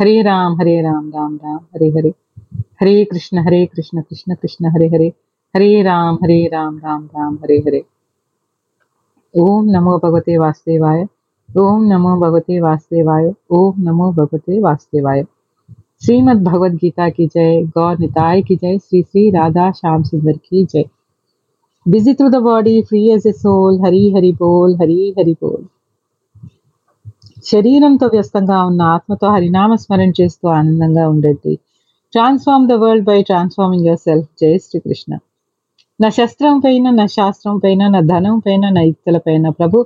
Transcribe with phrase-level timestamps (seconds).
[0.00, 2.12] हरे राम हरे राम राम राम, हरे हरे।
[2.80, 5.12] हरे कृष्ण हरे कृष्ण कृष्ण कृष्ण, हरे हरे।
[5.56, 7.84] हरे राम हरे राम राम राम, हरे हरे।
[9.38, 11.06] ओम नमो भगवते वासुदेवाय,
[11.58, 15.24] ओम नमो भगवते वासुदेवाय, ओम नमो भगवते वासुदेवाय।
[16.04, 20.64] श्रीमद भगवद गीता की जय, गौर निताय की जय, श्री श्री राधा श्याम सुंदर की
[20.64, 20.84] जय।
[21.88, 25.66] Busy through the body free as a soul Hari Hari बोल, हरी हरि बोल।
[27.46, 31.52] శరీరంతో వ్యస్తంగా ఉన్న ఆత్మతో హరినామ స్మరణ చేస్తూ ఆనందంగా ఉండండి
[32.14, 35.12] transform the world by transforming yourself జై శ్రీకృష్ణ.
[36.00, 39.78] నా శస్త్రం పైన నా శాస్త్రం పైన నా ధనం పైన నా యుక్తుల పైన ప్రభు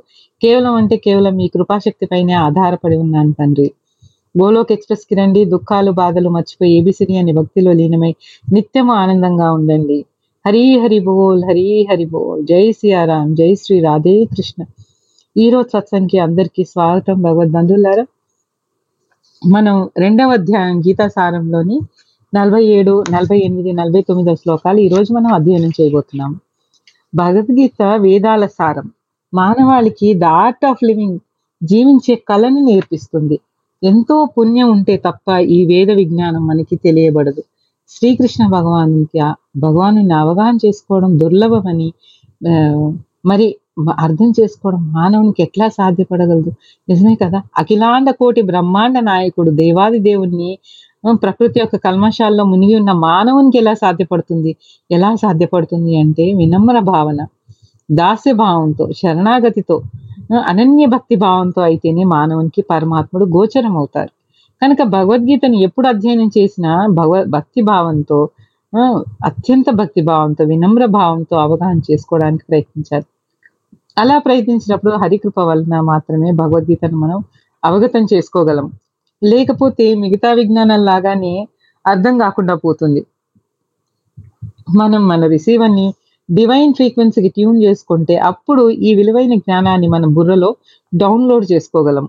[0.42, 3.68] కేవలం అంటే కేవలం మీ కృపాశక్తి పైనే ఆధారపడి ఉన్నాను తండ్రి.
[4.34, 8.12] గోలోక్ ఎక్స్ప్రెస్కి రండి దుఃఖాలు బాధలు మర్చిపోయి ఏబిసిడి అనే భక్తిలో లీనమై
[8.52, 9.98] నిత్యము ఆనందంగా ఉండండి.
[10.44, 14.60] హరి హరి బోల్ హరి హరి బోల్ జై సియారాం జై శ్రీ రాధే కృష్ణ
[15.36, 18.04] ఈ రోజు సత్సంగ్కి అందరికీ స్వాగతం భగవద్బంధువులారా
[19.42, 21.76] మనం రెండవ అధ్యాయం గీతా సారంలోని
[22.32, 26.32] నలభై ఏడు నలభై ఎనిమిది నలభై తొమ్మిదో శ్లోకాలు ఈ రోజు మనం అధ్యయనం చేయబోతున్నాం.
[27.14, 28.88] భగవద్గీత వేదాల సారం.
[29.32, 31.18] మానవాళికి ద ఆర్ట్ ఆఫ్ లివింగ్
[31.62, 33.38] జీవించే కళను నేర్పిస్తుంది.
[33.82, 37.44] ఎంతో పుణ్యం ఉంటే తప్ప ఈ వేద విజ్ఞానం మనకి తెలియబడదు.
[37.90, 39.20] శ్రీకృష్ణ భగవానునికి
[39.58, 41.92] భగవాను అవగాహన చేసుకోవడం దుర్లభమని
[43.26, 43.46] మరి
[44.00, 46.50] అర్థం చేసుకోవడం మానవునికి ఎట్లా సాధ్యపడగలదు?
[46.88, 47.38] నిజమే కదా?
[47.58, 50.50] అఖిలాండ కోటి బ్రహ్మాండ నాయకుడు దేవాది దేవుణ్ణి
[51.20, 54.50] ప్రకృతి యొక్క కల్మశాల్లో మునిగి ఉన్న మానవునికి ఎలా సాధ్యపడుతుంది?
[54.90, 57.20] ఎలా సాధ్యపడుతుంది అంటే వినమ్ర భావన
[57.88, 59.76] దాస్య భావంతో శరణాగతితో
[60.48, 64.12] అనన్య భక్తి భావంతో అయితేనే మానవునికి పరమాత్ముడు గోచరం అవుతారు
[64.62, 68.18] కనుక భగవద్గీతను ఎప్పుడు అధ్యయనం చేసినా భగవ భక్తి భావంతో
[69.20, 73.06] అత్యంత భక్తి భావంతో వినమ్ర భావంతో అవగాహన చేసుకోవడానికి ప్రయత్నించారు
[74.00, 77.18] అలా ప్రయత్నించినప్పుడు హరికృప వలన మాత్రమే భగవద్గీతను మనం
[77.62, 78.66] అవగతం చేసుకోగలం.
[79.22, 81.32] లేకపోతే మిగతా విజ్ఞానం లాగానే
[81.84, 83.02] అర్థం కాకుండా పోతుంది.
[84.80, 85.86] మనం మన రిసీవర్ని
[86.28, 90.50] డివైన్ ఫ్రీక్వెన్సీకి ట్యూన్ చేసుకుంటే అప్పుడు ఈ విలువైన జ్ఞానాన్ని మన బుర్రలో
[90.92, 92.06] డౌన్లోడ్ చేసుకోగలం.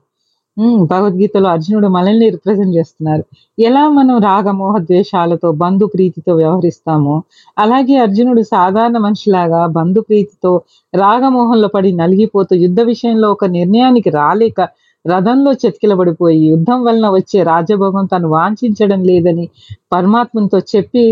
[0.58, 3.24] భగవద్గీతలో అర్జునుడు మనల్ని రిప్రజెంట్ చేస్తున్నారు.
[3.60, 7.16] ఎలా మనం రాగమోహ ద్వేషాలతో బంధు ప్రీతితో వ్యవహరిస్తామో
[7.58, 10.52] అలాగే అర్జునుడు సాధారణ మనిషిలాగా బంధు ప్రీతితో
[10.94, 14.62] రాగమోహంలో పడి నలిగిపోతూ యుద్ధ విషయంలో ఒక నిర్ణయానికి రాలేక
[15.06, 19.46] రథంలో చెతికిలబడిపోయి యుద్ధం వలన వచ్చే రాజభోగం తను వాంఛించడం లేదని
[19.92, 21.06] పరమాత్మతో చెప్పి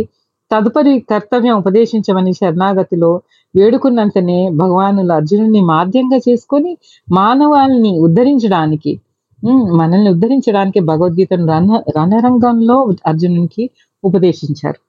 [0.52, 3.12] తదుపరి కర్తవ్యం ఉపదేశించమని శరణాగతిలో
[3.56, 6.72] వేడుకున్నంతనే భగవానులు అర్జునుడిని మాధ్యంగా చేసుకొని
[7.08, 8.92] మానవాల్ని ఉద్ధరించడానికి
[9.74, 12.78] మనల్ని ఉద్ధరించడానికి భగవద్గీతను రణ రణరంగంలో
[13.08, 13.64] అర్జునునికి
[14.04, 14.80] ఉపదేశించారు.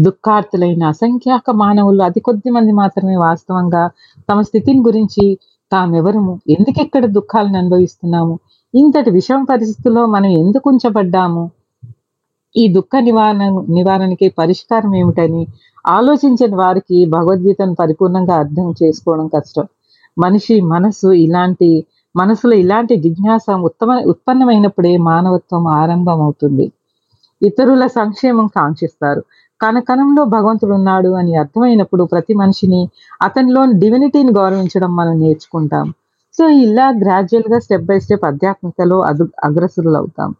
[0.00, 3.82] దుఃఖార్తులైన అసంఖ్యాక మానవులు అతి కొద్ది మంది మాత్రమే వాస్తవంగా
[4.30, 5.24] తమ స్థితిని గురించి
[5.72, 6.40] తామెవరము?
[6.50, 8.34] ఎందుకెక్కడ దుఃఖాలను అనుభవిస్తున్నాము?
[8.74, 11.50] ఇంతటి విషమ పరిస్థితుల్లో మనం ఎందుకు ఉంచబడ్డాము?
[12.54, 15.42] ఈ దుఃఖ నివారణ నివారణకి పరిష్కారం ఏమిటని
[15.86, 19.66] ఆలోచించిన వారికి భగవద్గీతను పరిపూర్ణంగా అర్థం చేసుకోవడం కష్టం.
[20.16, 21.68] మనిషి మనసు ఇలాంటి
[22.14, 26.66] మనసులో ఇలాంటి జిజ్ఞాస ఉత్తమ ఉత్పన్నమైనప్పుడే మానవత్వం ఆరంభం అవుతుంది
[27.42, 29.22] ఇతరుల సంక్షేమం కాంక్షిస్తారు.
[29.60, 32.80] కనకణంలో భగవంతుడు ఉన్నాడు అని అర్థమైనప్పుడు ప్రతి మనిషిని
[33.22, 35.86] అతనిలోని డివినిటీని గౌరవించడం మనం నేర్చుకుంటాం.
[36.34, 40.30] సో ఇలా గ్రాడ్యువల్గా స్టెప్ బై స్టెప్ ఆధ్యాత్మికలో అదు అగ్రసురులు అవుతాం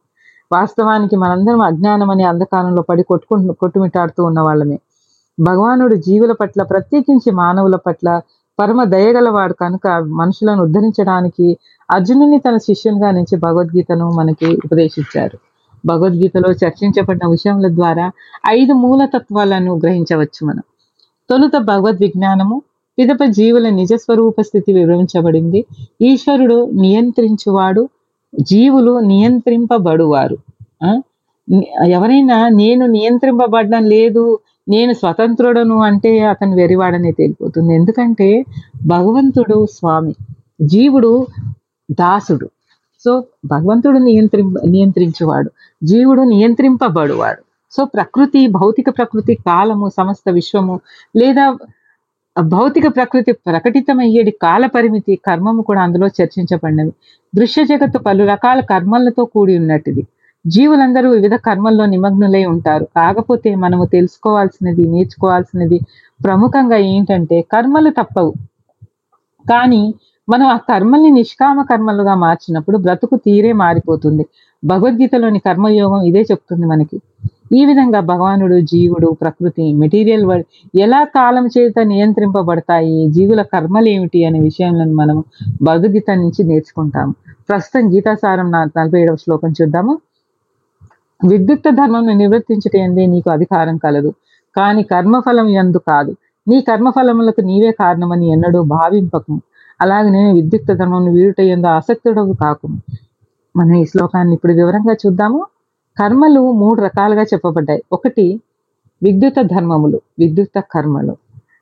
[0.50, 4.78] వాస్తవానికి మనందరం అజ్ఞానం అనే అంధకారంలో పడి కొట్టుకుంటు కొట్టుమిటాడుతూ ఉన్న వాళ్ళమే
[5.38, 8.08] భగవానుడు జీవుల పట్ల ప్రత్యేకించి మానవుల పట్ల
[8.58, 11.58] పరమ దయగలవాడు కనుక మనుషులను ఉద్ధరించడానికి
[11.90, 15.38] అర్జునుని తన శిష్యునిగా నుంచి భగవద్గీతను మనకి ఉపదేశించారు.
[15.86, 18.10] భగవద్గీతలో చర్చించబడిన విషయముల ద్వారా
[18.48, 20.62] ఐదు మూల తత్వాలను గ్రహించవచ్చు మనం.
[21.30, 22.62] తొలుత భగవద్ విజ్ఞానము
[22.98, 25.64] పిదప జీవుల నిజస్వరూప స్థితి వివరించబడింది.
[26.02, 27.88] ఈశ్వరుడు నియంత్రించువాడు
[28.40, 30.36] జీవులు నియంత్రింపబడువారు.
[30.84, 31.00] ఆ?
[31.86, 34.38] ఎవరైనా నేను నియంత్రింపబడడం లేదు
[34.68, 37.74] నేను స్వతంత్రుడను అంటే అతను వెరివాడనే తేలిపోతుంది.
[37.74, 38.44] ఎందుకంటే
[38.86, 40.14] భగవంతుడు స్వామి
[40.62, 41.26] జీవుడు
[41.90, 42.50] దాసుడు.
[43.04, 45.50] సో భగవంతుడు నియంత్రి నియంత్రించువాడు
[45.84, 47.42] జీవుడు నియంత్రింపబడువాడు.
[47.72, 50.80] సో ప్రకృతి భౌతిక ప్రకృతి కాలము సమస్త విశ్వము
[51.16, 51.56] లేదా
[52.42, 56.92] భౌతిక ప్రకృతి ప్రకటితమయ్యేది కాల పరిమితి కర్మము కూడా అందులో చర్చించబడినవి.
[57.34, 60.06] దృశ్య జగత్తు పలు రకాల కర్మలతో కూడి ఉన్నట్టుది.
[60.46, 62.84] జీవులందరూ వివిధ కర్మల్లో నిమగ్నులై ఉంటారు.
[62.84, 65.80] కాకపోతే మనము తెలుసుకోవాల్సినది నేర్చుకోవాల్సినది
[66.24, 68.32] ప్రముఖంగా ఏంటంటే కర్మలు తప్పవు.
[69.48, 69.94] కానీ
[70.28, 74.26] మనం ఆ కర్మల్ని నిష్కామ కర్మలుగా మార్చినప్పుడు బ్రతుకు తీరే మారిపోతుంది.
[74.64, 77.00] భగవద్గీతలోని కర్మయోగం ఇదే చెప్తుంది మనకి.
[77.54, 84.40] ఈ విధంగా భగవానుడు జీవుడు ప్రకృతి మెటీరియల్ వరల్డ్ ఎలా కాలం చేత నియంత్రింపబడతాయి జీవుల కర్మలు ఏమిటి అనే
[84.40, 85.24] విషయంలో మనం
[85.62, 87.14] భగవద్గీత నుంచి నేర్చుకుంటాము.
[87.48, 89.98] ప్రస్తుతం గీతాసారం నా నలభై ఏడవ శ్లోకం చూద్దాము.
[91.28, 94.12] విద్యుక్త ధర్మం నివర్తించటందే నీకు అధికారం కలదు.
[94.56, 96.16] కానీ కర్మఫలం ఎందు కాదు.
[96.48, 99.40] నీ కర్మఫలములకు నీవే కారణమని ఎన్నడూ భావింపకు
[100.10, 102.78] నేను విద్యుక్త ధర్మం వీడుట ఎందు ఆసక్తుడవు కాకుము.
[103.56, 105.46] మనం ఈ శ్లోకాన్ని ఇప్పుడు వివరంగా చూద్దాము.
[105.98, 107.82] కర్మలు మూడు రకాలుగా చెప్పబడ్డాయి.
[107.92, 108.40] ఒకటి
[109.02, 111.16] విద్యుత ధర్మములు విద్యుత కర్మలు.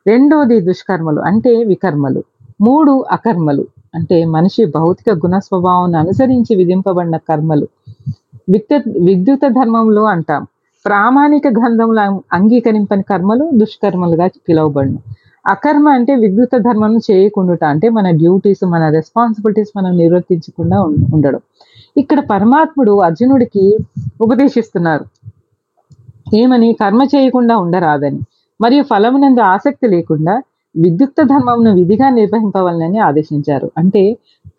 [0.06, 2.24] రెండోది దుష్కర్మలు అంటే వికర్మలు.
[2.60, 7.68] మూడు అకర్మలు అంటే మనిషి భౌతిక గుణ స్వభావాన్ని అనుసరించి విధింపబడిన కర్మలు.
[8.50, 10.46] విద్యుత్ విద్యుత ధర్మంలో అంటాం.
[10.86, 12.00] ప్రామాణిక గంధములు
[12.32, 14.98] అంగీకరింపని కర్మలు దుష్కర్మలుగా పిలువబడును.
[15.46, 20.80] అకర్మ అంటే విద్యుత ధర్మం చేయకుండా అంటే మన డ్యూటీస్ మన రెస్పాన్సిబిలిటీస్ మనం నిర్వర్తించకుండా
[21.14, 21.40] ఉండడం.
[21.96, 23.76] ఇక్కడ పరమాత్ముడు అర్జునుడికి
[24.20, 25.04] ఉపదేశిస్తున్నారు.
[26.36, 26.76] ఏమని?
[26.80, 28.20] కర్మ చేయకుండా ఉండరాదని.
[28.60, 30.42] మరియు ఫలమునందు ఆసక్తి లేకుండా
[30.74, 33.70] విద్యుక్త ధర్మమును విధిగా నిర్వహింపవాలని ఆదేశించారు.
[33.78, 34.02] అంటే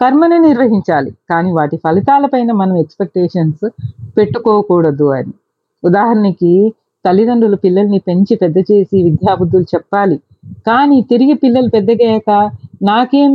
[0.01, 1.11] కర్మను నిర్వహించాలి.
[1.29, 3.65] కానీ వాటి ఫలితాలపైన మనం ఎక్స్పెక్టేషన్స్
[4.17, 5.33] పెట్టుకోకూడదు అని.
[5.83, 6.53] ఉదాహరణకి
[7.05, 10.17] తల్లిదండ్రులు పిల్లల్ని పెంచి పెద్ద చేసి విద్యాబుద్ధులు చెప్పాలి.
[10.67, 12.31] కానీ తిరిగి పిల్లలు పెద్దగయ్యాక
[12.83, 13.31] నాకేం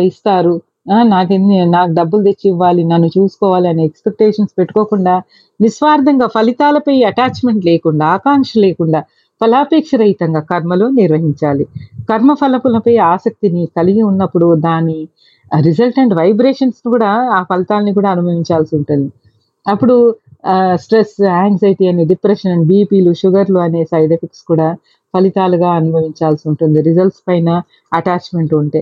[0.00, 0.54] ఇస్తారు?
[0.88, 5.14] నాకేం నాకెన్ని నాకు డబ్బులు తెచ్చి ఇవ్వాలి నన్ను చూసుకోవాలి అనే ఎక్స్పెక్టేషన్స్ పెట్టుకోకుండా
[5.60, 9.00] నిస్వార్థంగా ఫలితాలపై అటాచ్మెంట్ లేకుండా ఆకాంక్ష లేకుండా
[9.42, 11.64] ఫలాపేక్ష రహితంగా కర్మలు నిర్వహించాలి.
[12.10, 14.98] కర్మ ఫలపులపై ఆసక్తిని కలిగి ఉన్నప్పుడు దాని
[15.60, 19.08] రిజల్ట్ అండ్ వైబ్రేషన్స్ కూడా ఆ ఫలితాలని కూడా అనుభవించాల్సి ఉంటుంది.
[19.66, 19.96] అప్పుడు
[20.84, 24.68] స్ట్రెస్ యాంగ్జైటీ అని డిప్రెషన్ బీపీలు షుగర్లు అనే సైడ్ ఎఫెక్ట్స్ కూడా
[25.14, 26.78] ఫలితాలుగా అనుభవించాల్సి ఉంటుంది.
[26.88, 27.48] రిజల్ట్స్ పైన
[27.92, 28.80] అటాచ్మెంట్ ఉంటే.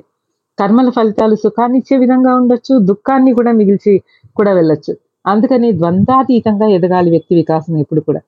[0.59, 3.95] కర్మల ఫలితాలు సుఖాన్ని ఇచ్చే విధంగా ఉండొచ్చు దుఃఖాన్ని కూడా మిగిల్చి
[4.37, 4.93] కూడా వెళ్ళొచ్చు.
[5.27, 8.21] అందుకని ద్వంద్వాతీతంగా ఎదగాలి వ్యక్తి వికాసం ఎప్పుడు కూడా.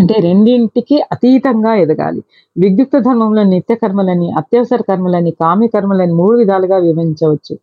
[0.00, 2.20] అంటే రెండింటికి అతీతంగా ఎదగాలి.
[2.56, 7.54] విద్యుక్త ధర్మంలో నిత్య కర్మలని అత్యవసర కర్మలని కామ్య కర్మలని మూడు విధాలుగా విభజించవచ్చు.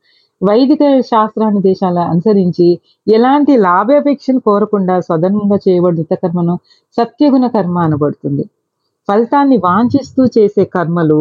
[0.41, 0.81] వైదిక
[1.11, 2.67] శాస్త్రాన్ని దేశాల అనుసరించి
[3.07, 6.55] ఎలాంటి లాభాపేక్షను కోరకుండా స్వధర్మంగా చేయబడిన నిత్య కర్మను
[6.97, 8.43] సత్యగుణ కర్మ అనబడుతుంది.
[9.07, 11.19] ఫలితాన్ని వాంఛిస్తూ చేసే కర్మలు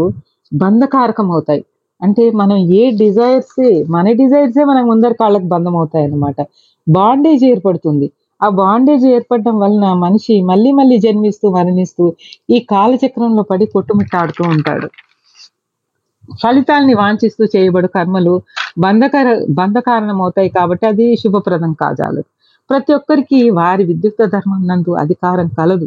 [0.52, 1.62] బంధకారకం అవుతాయి
[2.00, 3.60] అంటే మనం ఏ డిజైర్స్
[3.90, 6.38] మన డిజైర్సే మనకు ముందర కాళ్ళకు బంధం అవుతాయి అన్నమాట
[6.86, 8.06] బాండేజ్ ఏర్పడుతుంది.
[8.42, 12.04] ఆ బాండేజ్ ఏర్పడడం వలన మనిషి మళ్ళీ మళ్ళీ జన్మిస్తూ మరణిస్తూ
[12.50, 14.88] ఈ కాలచక్రంలో పడి కొట్టుమిట్టాడుతూ ఉంటాడు.
[16.42, 18.34] ఫలితాల్ని వాంఛిస్తూ చేయబడు కర్మలు
[18.78, 22.28] బంధకర బంధకారణం అవుతాయి కాబట్టి అది శుభప్రదం కాజాలదు.
[22.70, 25.86] ప్రతి ఒక్కరికి వారి విద్యుక్త ధర్మం నందు అధికారం కలదు.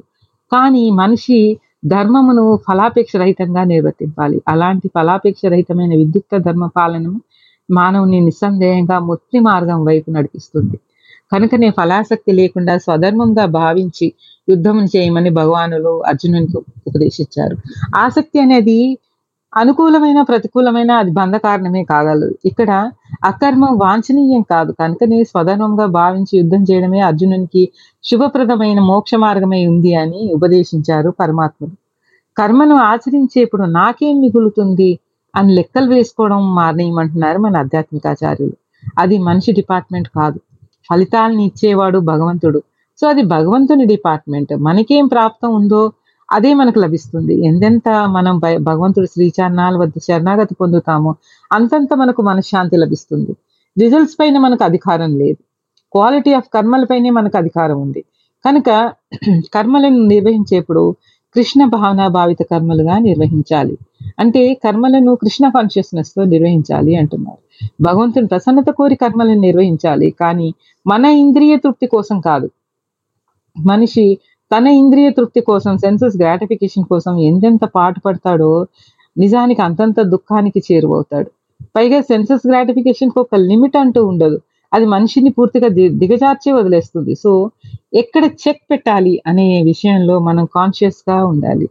[0.52, 1.40] కానీ మనిషి
[1.86, 4.42] ధర్మమును ఫలాపేక్ష రహితంగా నిర్వర్తింపాలి.
[4.48, 7.08] అలాంటి ఫలాపేక్ష రహితమైన విద్యుక్త ధర్మ పాలన
[7.70, 10.78] మానవుని నిస్సందేహంగా ముక్తి మార్గం వైపు నడిపిస్తుంది.
[11.32, 14.14] కనుకనే ఫలాసక్తి లేకుండా స్వధర్మంగా భావించి
[14.50, 16.58] యుద్ధం చేయమని భగవానులు అర్జునునికి
[16.88, 17.58] ఉపదేశించారు.
[17.96, 18.98] ఆసక్తి అనేది
[19.56, 22.36] అనుకూలమైన ప్రతికూలమైన అది బంధకారణమే కాగలదు.
[22.46, 22.92] ఇక్కడ
[23.24, 24.72] అకర్మం వాంఛనీయం కాదు.
[24.72, 27.64] కనుకనే స్వధర్మంగా భావించి యుద్ధం చేయడమే అర్జునునికి
[28.04, 31.76] శుభప్రదమైన మోక్ష మార్గమై ఉంది అని ఉపదేశించారు పరమాత్ముడు.
[32.38, 35.00] కర్మను ఆచరించేప్పుడు నాకేం మిగులుతుంది
[35.36, 38.56] అని లెక్కలు వేసుకోవడం మానేయమంటున్నారు మన ఆధ్యాత్మికాచార్యులు.
[39.00, 40.40] అది మనిషి డిపార్ట్మెంట్ కాదు.
[40.90, 42.60] ఫలితాలను ఇచ్చేవాడు భగవంతుడు.
[43.02, 44.54] సో అది భగవంతుని డిపార్ట్మెంట్.
[44.60, 45.82] మనకేం ప్రాప్తం ఉందో
[46.32, 47.46] అదే మనకు లభిస్తుంది.
[47.46, 51.16] ఎంతెంత మనం భగవంతుడు శ్రీచరణాల వద్ద శరణాగతి పొందుతామో
[51.52, 53.34] అంతంత మనకు మనశ్శాంతి లభిస్తుంది.
[53.78, 55.42] రిజల్ట్స్ పైన మనకు అధికారం లేదు.
[55.94, 58.02] క్వాలిటీ ఆఫ్ కర్మలపైనే మనకు అధికారం ఉంది.
[58.46, 58.70] కనుక
[59.54, 60.96] కర్మలను నిర్వహించేప్పుడు
[61.36, 63.78] కృష్ణ భావన భావిత కర్మలుగా నిర్వహించాలి.
[64.20, 67.38] అంటే కర్మలను కృష్ణ కాన్షియస్నెస్తో నిర్వహించాలి అంటున్నారు.
[67.82, 70.54] భగవంతుని ప్రసన్నత కోరి కర్మలను నిర్వహించాలి కానీ
[70.88, 72.50] మన ఇంద్రియ తృప్తి కోసం కాదు.
[73.60, 74.18] మనిషి
[74.58, 78.68] తన ఇంద్రియ తృప్తి కోసం సెన్సెస్ గ్రాటిఫికేషన్ కోసం ఎంతెంత పాటు పడతాడో
[79.18, 81.32] నిజానికి అంతంత దుఃఖానికి చేరువవుతాడు.
[81.76, 84.40] పైగా సెన్సెస్ గ్రాటిఫికేషన్కి ఒక లిమిట్ అంటూ ఉండదు.
[84.74, 87.16] అది మనిషిని పూర్తిగా ది- దిగజార్చి వదిలేస్తుంది.
[87.16, 87.52] సో
[87.94, 91.70] ఎక్కడ చెక్ పెట్టాలి అనే విషయంలో మనం కాన్షియస్గా ఉండాలి.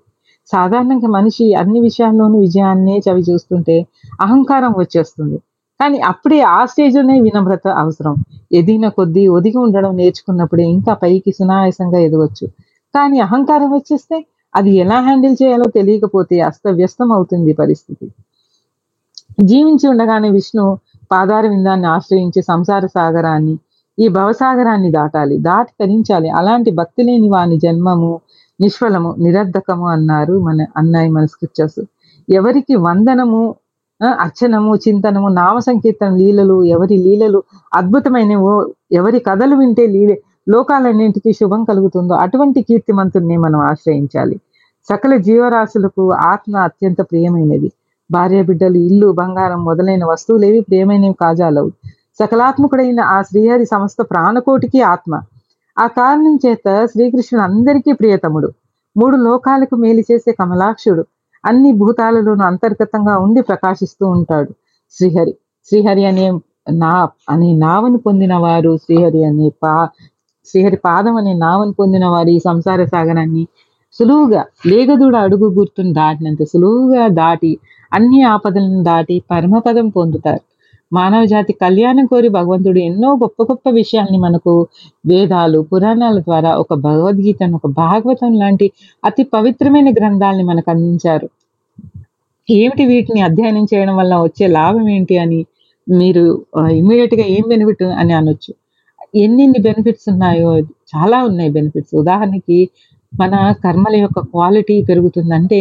[0.53, 3.77] సాధారణంగా మనిషి అన్ని విషయాల్లోనూ విజయాన్నే చవి చూస్తుంటే
[4.21, 5.37] అహంకారం వచ్చేస్తుంది.
[5.81, 8.15] కానీ అప్పుడే ఆ స్టేజ్లోనే వినమ్రత అవసరం.
[8.53, 12.47] ఎదిగిన కొద్దీ ఒదిగి ఉండడం నేర్చుకున్నప్పుడే ఇంకా పైకి సునాయాసంగా ఎదగొచ్చు.
[12.95, 14.17] కానీ అహంకారం వచ్చేస్తే
[14.55, 18.07] అది ఎలా హ్యాండిల్ చేయాలో తెలియకపోతే అస్తవ్యస్తం అవుతుంది పరిస్థితి.
[19.43, 20.65] జీవించి ఉండగానే విష్ణు
[21.13, 23.55] పాదార విందాన్ని ఆశ్రయించి సంసార సాగరాన్ని
[23.99, 26.29] ఈ భవసాగరాన్ని దాటాలి దాటి తరించాలి.
[26.29, 28.13] అలాంటి భక్తి లేని వాని జన్మము
[28.61, 31.81] నిష్ఫలము నిరర్ధకము అన్నారు మన అన్నాయి మన స్క్రిప్చర్స్
[32.29, 33.43] ఎవరికి వందనము
[34.21, 37.43] అర్చనము చింతనము నామ సంకీర్తన లీలలు ఎవరి లీలలు
[37.75, 38.55] అద్భుతమైనవో
[38.93, 40.17] ఎవరి కథలు వింటే లీలే
[40.49, 44.37] లోకాలన్నింటికి శుభం కలుగుతుందో అటువంటి కీర్తిమంతుడిని మనం ఆశ్రయించాలి.
[44.89, 47.73] సకల జీవరాశులకు ఆత్మ అత్యంత ప్రియమైనది.
[48.11, 51.71] భార్య బిడ్డలు ఇల్లు బంగారం మొదలైన వస్తువులేవి ప్రియమైనవి కాజాలవు.
[52.19, 55.13] సకలాత్మకుడైన ఆ శ్రీహరి సమస్త ప్రాణకోటికి ఆత్మ.
[55.77, 58.49] ఆ కారణం చేత శ్రీకృష్ణుడు అందరికీ ప్రియతముడు.
[58.97, 61.03] మూడు లోకాలకు మేలు చేసే కమలాక్షుడు
[61.45, 64.53] అన్ని భూతాలలోనూ అంతర్గతంగా ఉండి ప్రకాశిస్తూ ఉంటాడు.
[64.97, 65.35] శ్రీహరి.
[65.69, 66.27] శ్రీహరి అనే
[66.73, 69.89] నా అనే నావను పొందిన వారు శ్రీహరి అనే పా
[70.49, 73.45] శ్రీహరి పాదం అనే నావను పొందిన వారు ఈ సంసార సాగరాన్ని
[73.93, 77.53] సులువుగా లేగదూడ అడుగు గుర్తును దాటినంత సులువుగా దాటి
[77.93, 80.43] అన్ని ఆపదలను దాటి పరమపదం పొందుతారు.
[80.93, 84.53] మానవ జాతి కళ్యాణం కోరి భగవంతుడు ఎన్నో గొప్ప గొప్ప విషయాల్ని మనకు
[85.05, 88.67] వేదాలు పురాణాల ద్వారా ఒక భగవద్గీతను ఒక భాగవతం లాంటి
[89.05, 91.29] అతి పవిత్రమైన గ్రంథాలని మనకు అందించారు.
[92.49, 95.41] ఏమిటి వీటిని అధ్యయనం చేయడం వల్ల వచ్చే లాభం ఏంటి అని
[95.87, 96.25] మీరు
[96.81, 98.53] ఇమ్మీడియట్గా ఏం బెనిఫిట్ అని అనొచ్చు.
[99.15, 100.51] ఎన్నెన్ని బెనిఫిట్స్ ఉన్నాయో
[100.93, 102.59] చాలా ఉన్నాయి బెనిఫిట్స్ ఉదాహరణకి
[103.21, 105.59] మన కర్మల యొక్క క్వాలిటీ పెరుగుతుందంటే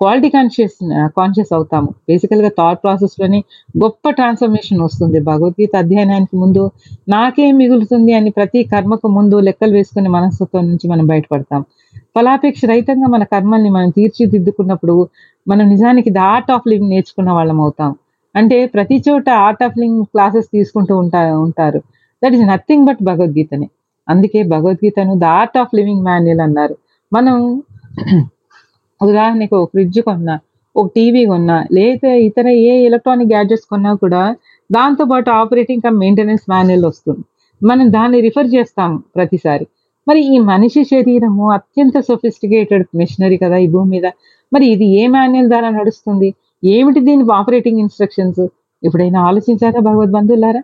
[0.00, 0.76] క్వాలిటీ కాన్షియస్
[1.18, 1.90] కాన్షియస్ అవుతాము.
[2.08, 3.38] బేసికల్గా థాట్ ప్రాసెస్లోనే
[3.82, 5.20] గొప్ప ట్రాన్స్ఫర్మేషన్ వస్తుంది.
[5.20, 6.62] భగవద్గీత అధ్యయనానికి ముందు
[7.08, 11.62] నాకేం మిగులుతుంది అని ప్రతి కర్మకు ముందు లెక్కలు వేసుకునే మనస్తత్వం నుంచి మనం బయటపడతాం.
[12.16, 14.96] ఫలాపేక్ష రహితంగా మన కర్మల్ని మనం తీర్చిదిద్దుకున్నప్పుడు
[15.48, 17.90] మనం నిజానికి ద ఆర్ట్ ఆఫ్ లివింగ్ నేర్చుకున్న వాళ్ళం అవుతాం.
[18.34, 21.80] అంటే ప్రతి చోట ఆర్ట్ ఆఫ్ లివింగ్ క్లాసెస్ తీసుకుంటూ ఉంటా ఉంటారు.
[22.22, 23.68] దట్ ఈస్ నథింగ్ బట్ భగవద్గీతనే.
[24.08, 26.74] అందుకే భగవద్గీతను the art of living manual అన్నారు.
[27.12, 27.36] మనం
[29.00, 30.34] ఉదాహరణకు ఒక ఫ్రిడ్జ్ కొన్నా
[30.76, 34.22] ఒక టీవీ కొన్నా లేదా ఇతర ఏ ఎలక్ట్రానిక్ గ్యాడ్జెట్స్ కొన్నా కూడా
[34.70, 37.22] దాంతో పాటు ఆపరేటింగ్ కమ్ మెయింటెనెన్స్ మాన్యువల్ వస్తుంది.
[37.60, 39.66] మనం దాన్ని రిఫర్ చేస్తాం ప్రతిసారి.
[40.06, 44.06] మరి ఈ మనిషి శరీరము అత్యంత సొఫిస్టికేటెడ్ మిషనరీ కదా ఈ భూమి మీద.
[44.52, 46.28] మరి ఇది ఏ మాన్యువల్ ద్వారా నడుస్తుంది?
[46.62, 48.42] ఏమిటి దీని ఆపరేటింగ్ ఇన్స్ట్రక్షన్స్
[48.82, 50.62] ఎప్పుడైనా ఆలోచించారా భగవద్ బంధువులారా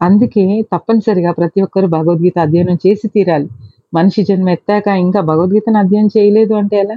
[0.00, 3.48] అందుకే తప్పనిసరిగా ప్రతి ఒక్కరు భగవద్గీత అధ్యయనం చేసి తీరాలి.
[3.94, 6.96] మనిషి జన్మ ఎత్తాక ఇంకా భగవద్గీతను అధ్యయనం చేయలేదు అంటే ఎలా?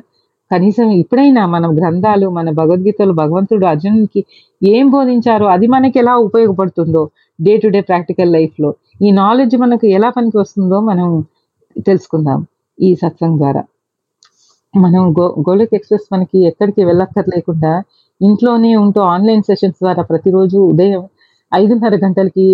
[0.52, 4.22] కనీసం ఇప్పుడైనా మన గ్రంథాలు మన భగవద్గీతలు భగవంతుడు అర్జునునికి
[4.62, 7.02] ఏం బోధించారో అది మనకి ఎలా ఉపయోగపడుతుందో
[7.40, 8.70] డే టు డే ప్రాక్టికల్ లైఫ్లో
[9.02, 11.10] ఈ నాలెడ్జ్ మనకు ఎలా పనికి వస్తుందో మనం
[11.88, 12.40] తెలుసుకుందాం
[12.80, 13.62] ఈ సత్సంగ్ ద్వారా.
[14.74, 17.74] మనం గో గోలక్ ఎక్స్ప్రెస్ మనకి ఎక్కడికి వెళ్ళక్కర్లేకుండా
[18.22, 21.04] ఇంట్లోనే ఉంటూ ఆన్లైన్ సెషన్స్ ద్వారా ప్రతిరోజు ఉదయం
[21.52, 22.46] ఐదున్నర గంటలకి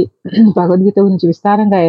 [0.57, 1.79] భగవద్గీత గురించి విస్తారంగా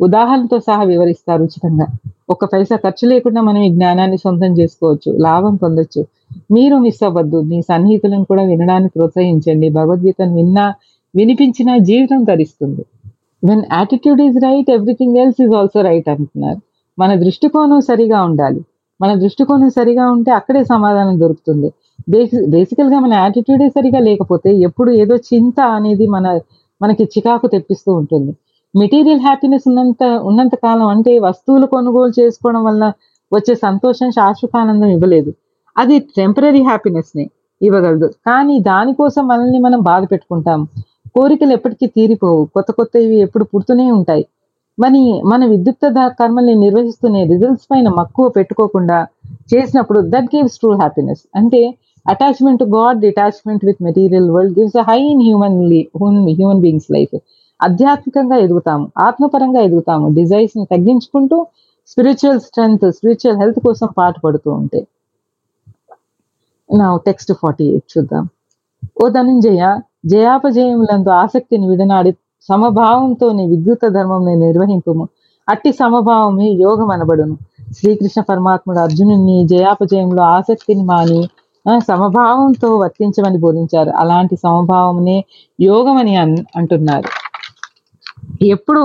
[0.00, 1.86] ఉదాహరణతో సహా వివరిస్తారు ఉచితంగా.
[2.30, 6.02] ఒక పైసా ఖర్చు లేకుండా మనం ఈ జ్ఞానాన్ని సొంతం చేసుకోవచ్చు లాభం పొందొచ్చు.
[6.50, 9.68] మీరు మిస్ అవ్వద్దు మీ సన్నిహితులను కూడా వినడానికి ప్రోత్సహించండి.
[9.70, 10.66] భగవద్గీతను విన్నా
[11.14, 12.84] వినిపించినా జీవితం ధరిస్తుంది
[13.42, 16.60] when attitude is right everything else is also right అంటున్నారు.
[16.98, 18.60] మన దృష్టికోణం సరిగా ఉండాలి.
[19.00, 21.68] మన దృష్టికోణం సరిగా ఉంటే అక్కడే సమాధానం దొరుకుతుంది.
[22.08, 26.40] బేసి మన యాటిట్యూడే సరిగా లేకపోతే ఎప్పుడు ఏదో చింత అనేది మన
[26.82, 28.32] మనకి చికాకు తెప్పిస్తూ ఉంటుంది.
[28.74, 32.84] మెటీరియల్ హ్యాపీనెస్ ఉన్నంత ఉన్నంత కాలం అంటే వస్తువులు కొనుగోలు చేసుకోవడం వల్ల
[33.32, 35.30] వచ్చే సంతోషం శాశ్వత ఆనందం ఇవ్వలేదు.
[35.76, 37.24] అది టెంపరీ హ్యాపీనెస్ని
[37.60, 38.08] ఇవ్వగలదు.
[38.26, 40.60] కానీ దానికోసం మనల్ని మనం బాధ పెట్టుకుంటాం.
[41.16, 42.44] కోరికలు ఎప్పటికీ తీరిపోవు.
[42.54, 44.24] కొత్త కొత్తవి ఎప్పుడు పుడుతూనే ఉంటాయి.
[44.78, 45.86] మరి మన విద్యుత్
[46.20, 48.98] కర్మల్ని నిర్వహిస్తూనే రిజల్ట్స్ పైన మక్కువ పెట్టుకోకుండా
[49.52, 51.60] చేసినప్పుడు దట్ గివ్స్ ట్రూ హ్యాపీనెస్ అంటే
[52.06, 55.58] attachment to God detachment with material world gives a high in human
[56.30, 57.14] human beings life
[57.64, 61.46] ఆధ్యాత్మికంగా ఎదుగుతాము ఆత్మపరంగా ఎదుగుతాము డిజైర్స్ని తగ్గించుకుంటూ
[61.86, 64.86] స్పిరిచువల్ స్ట్రెంగ్త్ స్పిరిచువల్ హెల్త్ కోసం పాటుపడుతూ ఉంటే.
[66.74, 68.28] నా టెక్స్ట్ ఫార్టీ ఎయిట్ చూద్దాం.
[69.04, 75.08] ఓ ధనుంజయ జయాపజయములందు ఆసక్తిని విడనాడి సమభావంతో నీ విద్యుత ధర్మం నిర్వహింపుము.
[75.48, 77.38] అట్టి సమభావమే యోగం అనబడును.
[77.72, 81.28] శ్రీకృష్ణ పరమాత్ముడు అర్జునుని జయాపజయంలో ఆసక్తిని మాని
[81.80, 83.90] సమభావంతో వర్తించమని బోధించారు.
[83.90, 85.24] అలాంటి సమభావమునే
[85.60, 87.23] యోగం అని అన్- అంటున్నారు.
[88.42, 88.82] ఎప్పుడు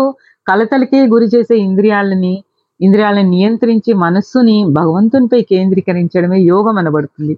[0.48, 2.44] కలతలకే గురి చేసే ఇంద్రియాలని
[2.80, 7.34] ఇంద్రియాలను నియంత్రించి మనస్సుని భగవంతునిపై కేంద్రీకరించడమే యోగం అనబడుతుంది.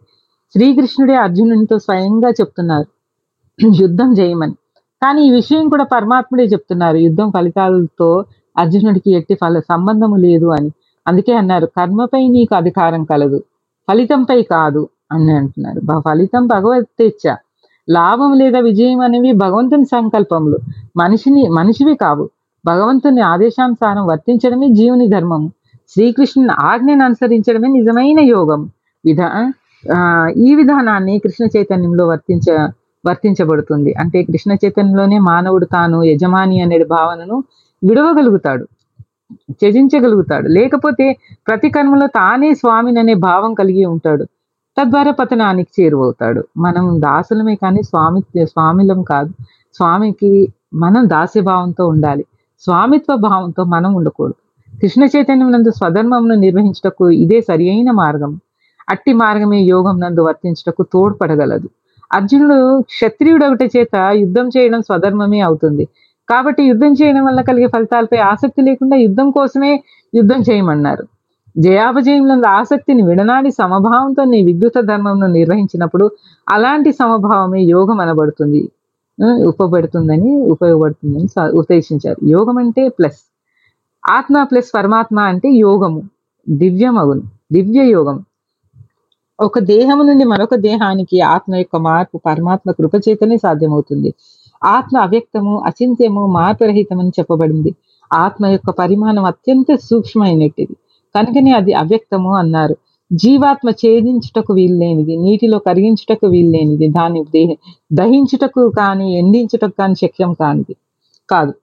[0.56, 2.88] శ్రీకృష్ణుడే అర్జునునితో స్వయంగా చెప్తున్నారు
[3.82, 4.56] యుద్ధం చేయమని
[5.02, 8.26] కానీ ఈ విషయం కూడా పరమాత్ముడే చెప్తున్నారు యుద్ధం ఫలితాలతో
[8.58, 10.70] అర్జునుడికి ఎట్టి ఫల సంబంధము లేదు అని.
[11.08, 13.40] అందుకే అన్నారు కర్మపై నీకు అధికారం కలదు
[13.88, 15.80] ఫలితంపై కాదు అని అంటున్నారు.
[15.82, 17.36] ఫలితం ఫలితం భగవతేచ్ఛ
[17.90, 20.58] లాభం లేదా విజయం అనేవి భగవంతుని సంకల్పములు.
[20.98, 22.30] మనిషిని మనిషివి కావు.
[22.66, 25.52] భగవంతుని ఆదేశానుసారం వర్తించడమే జీవుని ధర్మము.
[25.90, 28.70] శ్రీకృష్ణుని ఆజ్ఞను అనుసరించడమే నిజమైన యోగం.
[29.06, 29.54] విధా
[29.96, 32.68] ఆ, ఈ విధానాన్ని కృష్ణ చైతన్యంలో వర్తించ
[33.06, 33.94] వర్తించబడుతుంది.
[33.94, 37.44] అంటే కృష్ణ చైతన్యంలోనే మానవుడు తాను యజమాని అనే భావనను
[37.84, 38.68] విడవగలుగుతాడు.
[39.52, 40.48] త్యజించగలుగుతాడు.
[40.48, 44.26] లేకపోతే ప్రతి కర్మలో తానే స్వామిని అనే భావం కలిగి ఉంటాడు.
[44.78, 46.42] తద్వారా పతనానికి చేరువవుతాడు.
[46.58, 49.32] మనం దాసులమే కానీ స్వామి స్వామిలం కాదు.
[49.76, 50.32] స్వామికి
[50.74, 52.26] మనం దాస్యభావంతో ఉండాలి.
[52.60, 54.38] స్వామిత్వ భావంతో మనం ఉండకూడదు.
[54.82, 58.32] కృష్ణ చైతన్యం నందు స్వధర్మమును నిర్వహించుటకు ఇదే సరి అయిన మార్గం.
[58.90, 61.68] అట్టి మార్గమే యోగం నందు వర్తించుటకు తోడ్పడగలదు.
[62.12, 65.86] అర్జునుడు క్షత్రియుడు ఒకటి చేత యుద్ధం చేయడం స్వధర్మమే అవుతుంది.
[66.30, 69.72] కాబట్టి యుద్ధం చేయడం వల్ల కలిగే ఫలితాలపై ఆసక్తి లేకుండా యుద్ధం కోసమే
[70.14, 71.04] యుద్ధం చేయమన్నారు.
[71.56, 76.06] జయాపజయములందు ఆసక్తిని విడనాడి సమభావంతో నీ విద్యుత ధర్మంను నిర్వహించినప్పుడు
[76.48, 78.62] అలాంటి సమభావమే యోగం అనబడుతుంది.
[79.48, 81.28] ఉపబడుతుందని ఉపయోగపడుతుందని
[81.60, 82.20] ఉద్దేశించారు.
[82.26, 83.20] యోగం అంటే ప్లస్
[84.04, 86.02] ఆత్మ ప్లస్ పరమాత్మ అంటే యోగము.
[86.48, 87.24] దివ్యమగును.
[87.54, 88.18] దివ్య యోగం
[89.40, 94.10] ఒక దేహము నుండి మరొక దేహానికి ఆత్మ యొక్క మార్పు పరమాత్మ కృపచేతనే సాధ్యమవుతుంది.
[94.64, 97.72] ఆత్మ అవ్యక్తము అచింత్యము మార్పురహితమని చెప్పబడింది.
[98.12, 100.76] ఆత్మ యొక్క పరిమాణం అత్యంత సూక్ష్మమైనటిది
[101.16, 102.78] కనుకనే అది అవ్యక్తము అన్నారు.
[103.14, 107.56] జీవాత్మ ఛేదించుటకు వీల్లేనిది నీటిలో కరిగించుటకు వీల్లేనిది దాని దే-
[107.94, 110.76] దహించుటకు కానీ ఎండించుటకు కానీ శక్యం కానిది
[111.30, 111.54] కాదు.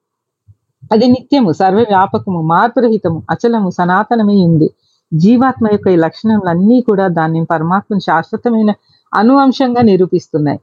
[0.93, 4.71] అది నిత్యము సర్వవ్యాపకము మార్పురహితము అచలము సనాతనమై ఉంది.
[5.15, 8.73] జీవాత్మ యొక్క ఈ లక్షణములన్నీ కూడా దాన్ని పరమాత్మను శాశ్వతమైన
[9.15, 10.61] అనువంశంగా నిరూపిస్తున్నాయి.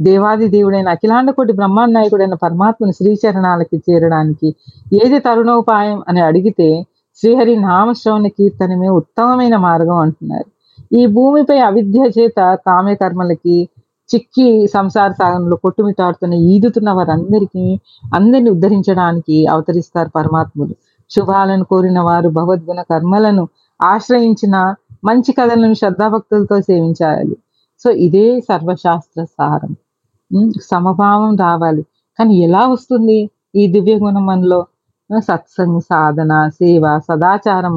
[0.00, 4.54] దేవాది దేవుడైన అఖిలాండకోటి బ్రహ్మాండ నాయకుడైన పరమాత్మను శ్రీచరణాలకి చేరడానికి
[5.04, 6.86] ఏది తరుణోపాయం అని అడిగితే
[7.20, 10.44] శ్రీహరి నామశ్రవణ కీర్తనమే ఉత్తమమైన మార్గం అంటున్నారు.
[10.92, 13.68] ఈ భూమిపై అవిద్య చేత కామ్యకర్మలకి
[14.14, 17.80] చిక్కి సంసార సాగంలో కొట్టుమిటాడుతున్న ఈదుతున్న వారందరికీ
[18.14, 20.74] అందరిని ఉద్ధరించడానికి అవతరిస్తారు పరమాత్ములు
[21.10, 23.48] శుభాలను కోరిన వారు భగవద్గుణ కర్మలను
[23.82, 27.36] ఆశ్రయించిన మంచి కథలను శ్రద్ధాభక్తులతో సేవించాలి.
[27.84, 29.76] సో ఇదే సర్వశాస్త్ర సారం.
[30.62, 31.82] సమభావం రావాలి.
[32.18, 34.66] కానీ ఎలా వస్తుంది ఈ దివ్య గుణం మనలో?
[35.10, 37.74] సత్సంగ సాధన సేవ సదాచారం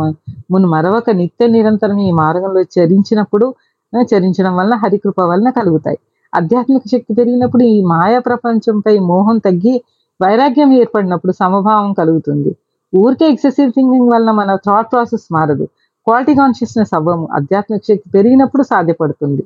[0.51, 3.47] మును మరొక నిత్య నిరంతరం ఈ మార్గంలో చరించినప్పుడు
[3.93, 5.99] చరించడం వలన హరికృప వలన కలుగుతాయి.
[6.33, 9.73] ఆధ్యాత్మిక శక్తి పెరిగినప్పుడు ఈ మాయా ప్రపంచంపై మోహం తగ్గి
[10.19, 12.51] వైరాగ్యం ఏర్పడినప్పుడు సమభావం కలుగుతుంది.
[12.93, 15.65] ఊరికే ఎక్సెసివ్ థింకింగ్ వలన మన థాట్ ప్రాసెస్ మారదు.
[16.07, 17.25] క్వాలిటీ కాన్షియస్నెస్ అవ్వము.
[17.37, 19.43] ఆధ్యాత్మిక శక్తి పెరిగినప్పుడు సాధ్యపడుతుంది.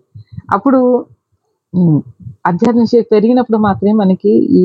[0.54, 0.80] అప్పుడు
[2.50, 4.64] ఆధ్యాత్మిక శక్తి పెరిగినప్పుడు మాత్రమే మనకి ఈ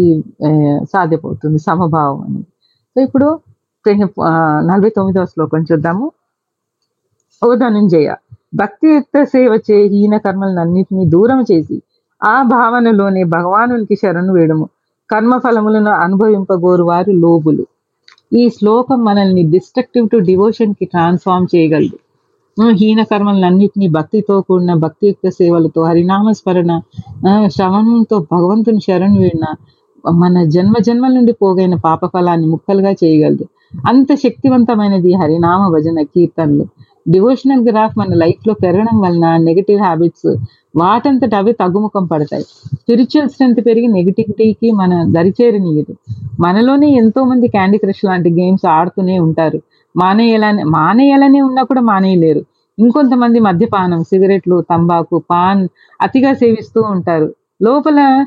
[0.94, 2.48] సాధ్యపడుతుంది సమభావం అనేది.
[2.96, 3.29] సో ఇప్పుడు
[4.68, 6.07] నలభై తొమ్మిదవ శ్లోకం చూద్దాము.
[7.42, 8.09] ఓ ధనుంజయ
[8.61, 11.77] భక్తియుక్త సేవ చే హీన కర్మలన్నింటినీ దూరం చేసి
[12.20, 14.66] ఆ భావనలోనే భగవానునికి శరణు వేడము.
[15.11, 17.64] కర్మ ఫలములను అనుభవింపగోరు వారు లోబులు.
[18.40, 21.98] ఈ శ్లోకం మనల్ని డిస్ట్రక్టివ్ టు డివోషన్కి ట్రాన్స్ఫార్మ్ చేయగలదు.
[22.57, 26.72] హీన హీన కర్మలన్నింటినీ భక్తితో కూడిన భక్తియుక్త సేవలతో హరినామస్మరణ
[27.55, 29.46] శ్రవణంతో భగవంతుని శరణు వేడిన
[30.12, 33.46] మన జన్మ జన్మల నుండి పోగైన పాప ఫలాన్ని ముక్కలుగా చేయగలదు.
[33.88, 36.66] అంత శక్తివంతమైనది హరినామ భజన కీర్తనలు.
[37.11, 40.37] డివోషనల్ గ్రాఫ్ మన లైఫ్లో పెరగడం వలన నెగటివ్ హ్యాబిట్స్
[40.76, 42.42] వాటంతట అవి తగ్గుముఖం పడతాయి.
[42.42, 45.94] స్పిరిచువల్ స్ట్రెంత్ పెరిగి నెగిటివిటీకి మన దరిచేరనీయదు
[46.40, 49.62] మనలోనే ఎంతో మంది క్యాండీ క్రష్ లాంటి గేమ్స్ ఆడుతూనే ఉంటారు.
[49.96, 52.42] మానేయాలని మానేయాలనే ఉన్నా కూడా మానేయలేరు.
[52.78, 55.68] ఇంకొంతమంది మద్యపానం సిగరెట్లు తంబాకు పాన్
[56.02, 57.34] అతిగా సేవిస్తూ ఉంటారు.
[57.62, 58.24] లోపల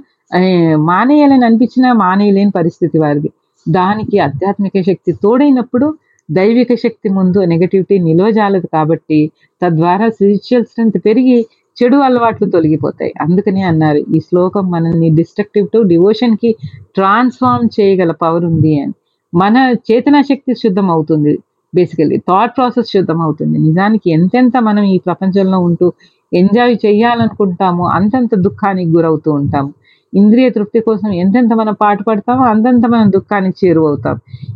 [0.89, 3.29] మానేయాలని అనిపించినా మానేయలేని పరిస్థితి వారిది.
[3.69, 5.87] దానికి ఆధ్యాత్మిక శక్తి తోడైనప్పుడు
[6.29, 9.19] దైవిక శక్తి ముందు నెగటివిటీ నిలవజాలదు కాబట్టి
[9.61, 11.37] తద్వారా స్పిరిచువల్ స్ట్రెంత్ పెరిగి
[11.77, 13.13] చెడు అలవాట్లు తొలగిపోతాయి.
[13.21, 16.49] అందుకనే అన్నారు ఈ శ్లోకం మనల్ని డిస్ట్రక్టివ్ టు డివోషన్కి
[16.95, 18.93] ట్రాన్స్ఫార్మ్ చేయగల పవర్ ఉంది అని.
[19.33, 19.57] మన
[19.91, 21.33] చేతనా శక్తి శుద్ధం అవుతుంది.
[21.75, 23.57] బేసికల్లీ థాట్ ప్రాసెస్ శుద్ధం అవుతుంది.
[23.59, 25.87] నిజానికి ఎంతెంత మనం ఈ ప్రపంచంలో ఉంటూ
[26.33, 29.71] ఎంజాయ్ చేయాలనుకుంటామో అంతంత దుఃఖానికి గురవుతూ ఉంటాము.
[30.13, 34.15] ఇంద్రియ తృప్తి కోసం ఎంతెంత మనం పాటు పడతామో అంతంత మనం దుఃఖానికి చేరువవుతాం.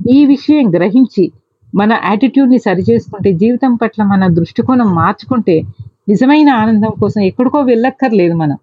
[0.09, 1.25] ఈ విషయం గ్రహించి
[1.73, 5.55] మన యాటిట్యూడ్ని ని సరి చేసుకుంటే జీవితం పట్ల మన దృష్టికోణం మార్చుకుంటే
[6.09, 8.57] నిజమైన ఆనందం కోసం ఎక్కడికో వెళ్ళక్కర్లేదు మనం.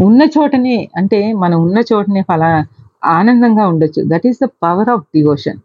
[0.00, 2.50] ఉన్న చోటనే అంటే మనం ఉన్న చోటనే ఫలా
[3.10, 4.00] ఆనందంగా ఉండొచ్చు.
[4.12, 5.60] That is the power of devotion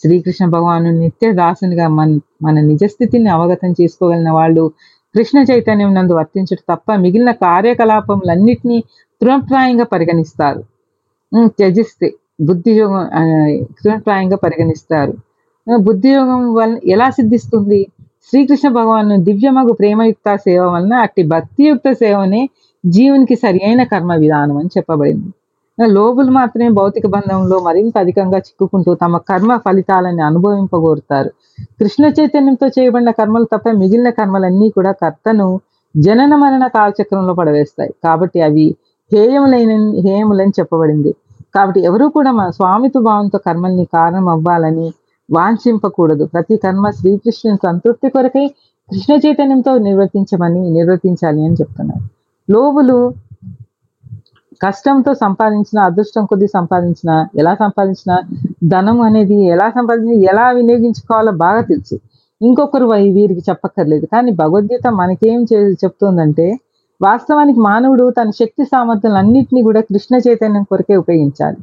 [0.00, 2.08] Srikrishna భగవాను నిత్య దాసునిగా మన
[2.42, 4.64] మన నిజస్థితిని అవగతం చేసుకోగలిగిన వాళ్ళు
[5.14, 8.78] కృష్ణ చైతన్యం నందు వర్తించుట తప్ప మిగిలిన కార్యకలాపములన్నిటినీ
[9.20, 10.60] తృణప్రాయంగా పరిగణిస్తారు.
[11.58, 12.08] త్యజిస్తే
[12.48, 13.04] బుద్ధియోగం
[13.80, 15.14] తృణప్రాయంగా పరిగణిస్తారు.
[15.88, 17.80] బుద్ధియోగం వలన ఎలా సిద్ధిస్తుంది?
[18.28, 22.42] శ్రీకృష్ణ భగవాను దివ్యమగు ప్రేమయుక్త సేవ వలన అట్టి భక్తియుక్త సేవనే
[22.84, 25.30] జీవునికి సరి అయిన కర్మ విధానం అని చెప్పబడింది.
[25.80, 31.30] లోబులు మాత్రమే భౌతిక బంధంలో మరింత అధికంగా చిక్కుకుంటూ తమ కర్మ ఫలితాలని అనుభవింపగోరుతారు.
[31.80, 35.60] కృష్ణ చైతన్యంతో చేయబడిన కర్మలు తప్ప మిగిలిన కర్మలన్నీ కూడా కర్తను
[35.96, 37.94] జనన మరణ కాలచక్రంలో పడవేస్తాయి.
[38.04, 38.76] కాబట్టి అవి
[39.12, 39.70] హేయములైన
[40.04, 41.14] హేయములని చెప్పబడింది.
[41.54, 44.92] కాబట్టి ఎవరు కూడా మన స్వామిత్వ భావంతో కర్మల్ని కారణం అవ్వాలని
[45.32, 46.24] వాంఛింపకూడదు.
[46.24, 48.48] ప్రతి కర్మ శ్రీకృష్ణుని సంతృప్తి కొరకై
[48.90, 52.04] కృష్ణ చైతన్యంతో నిర్వర్తించమని నిర్వర్తించాలి అని చెప్తున్నారు.
[52.52, 53.14] లోబులు
[54.64, 58.18] కష్టంతో సంపాదించిన అదృష్టం కొద్ది సంపాదించిన ఎలా సంపాదించిన
[58.68, 61.98] ధనం అనేది ఎలా సంపాదించిన ఎలా వినియోగించుకోవాలో బాగా తెలుసు.
[62.42, 64.06] ఇంకొకరు వై- వీరికి చెప్పక్కర్లేదు.
[64.06, 66.58] కానీ భగవద్గీత మనకేం చే చెప్తుందంటే
[67.02, 71.56] వాస్తవానికి మానవుడు తన శక్తి సామర్థ్యాలు అన్నింటినీ కూడా కృష్ణ చైతన్యం కొరకే ఉపయోగించాలి.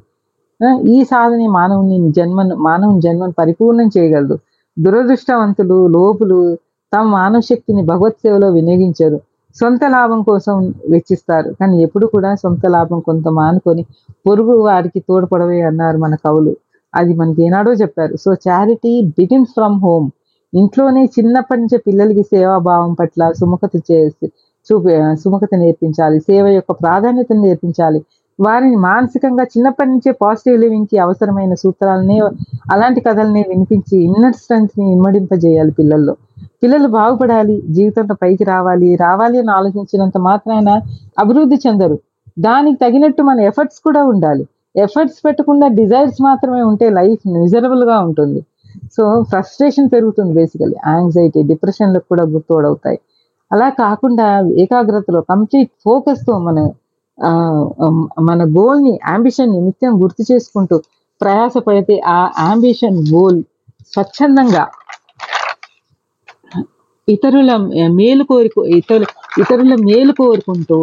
[0.91, 4.39] ఈ సాధన మానవుని జన్మను మానవుని జన్మను పరిపూర్ణం చేయగలదు.
[4.79, 6.57] దురదృష్టవంతులు లోపులు
[6.93, 9.19] తమ మానవ శక్తిని భగవత్ సేవలో వినియోగించారు.
[9.55, 11.49] సొంత లాభం కోసం వెచ్చిస్తారు.
[11.61, 13.85] కానీ ఎప్పుడు కూడా సొంత లాభం కొంత మానుకొని
[14.27, 16.55] పొరుగు వారికి తోడ్పడవే అన్నారు మన కవులు.
[16.95, 18.15] అది మనకి ఏనాడో చెప్పారు.
[18.15, 20.09] So charity begin from home.
[20.53, 24.27] ఇంట్లోనే చిన్నప్పటి నుంచే పిల్లలకి సేవాభావం పట్ల సుముఖత చేసి
[24.67, 24.89] చూపి
[25.23, 26.19] సుముఖత నేర్పించాలి.
[26.19, 28.01] సేవ యొక్క ప్రాధాన్యతను నేర్పించాలి.
[28.41, 32.17] వారిని మానసికంగా చిన్నప్పటి నుంచే పాజిటివ్ లివింగ్కి అవసరమైన సూత్రాలని
[32.71, 36.13] అలాంటి కథల్ని వినిపించి ఇన్నర్ స్ట్రెంత్ని ఇమ్మడింపజేయాలి పిల్లల్లో.
[36.63, 40.69] పిల్లలు బాగుపడాలి జీవితంలో పైకి రావాలి రావాలి అని ఆలోచించినంత మాత్రాన
[41.19, 41.97] అభివృద్ధి చెందరు.
[42.39, 44.43] దానికి తగినట్టు మన ఎఫర్ట్స్ కూడా ఉండాలి.
[44.75, 48.41] ఎఫర్ట్స్ పెట్టకుండా డిజైర్స్ మాత్రమే ఉంటే లైఫ్ మిజరబుల్గా ఉంటుంది.
[48.97, 52.99] సో ఫ్రస్ట్రేషన్ పెరుగుతుంది బేసికలీ యాంగ్జైటీ డిప్రెషన్లకు కూడా గుర్తోడవుతాయి
[53.51, 54.27] అలా కాకుండా
[54.63, 56.59] ఏకాగ్రతలో కంప్లీట్ ఫోకస్తో మన
[58.27, 60.77] మన గోల్ని అంబిషన్ని నిత్యం గుర్తు చేసుకుంటూ
[61.21, 63.39] ప్రయాసపడితే ఆ అంబిషన్ గోల్
[63.93, 64.63] స్వచ్ఛందంగా
[67.07, 67.51] ఇతరుల
[67.97, 69.05] మేలు కోరుకు ఇతరు
[69.41, 70.77] ఇతరుల మేలు కోరుకుంటూ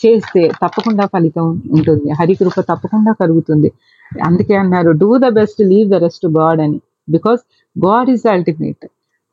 [0.00, 2.08] చేస్తే తప్పకుండా ఫలితం ఉంటుంది.
[2.18, 3.68] హరికృప తప్పకుండా కలుగుతుంది.
[4.12, 6.78] అందుకే అన్నారు do the best leave the rest God అని.
[7.08, 7.42] Because
[7.76, 8.84] God is ultimate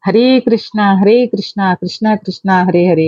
[0.04, 3.08] Hare Krishna Hare Krishna Krishna Krishna Hare Hare.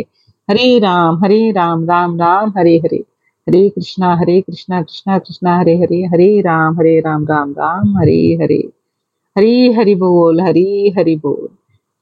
[0.50, 3.00] Hare Ram Hare Ram Ram Ram Hare Hare.
[3.52, 8.20] Hare Krishna Hare Krishna Krishna Krishna Hare Hare Hare Ram Hare Ram Ram Ram Hare
[8.42, 8.60] Hare
[9.36, 10.64] Hari Hari బోల్ హరి
[10.98, 11.50] హరి బోల్